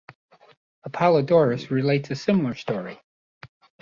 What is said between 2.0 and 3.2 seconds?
a similar story.